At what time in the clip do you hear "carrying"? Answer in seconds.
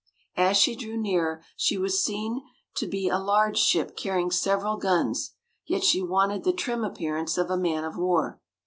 3.95-4.31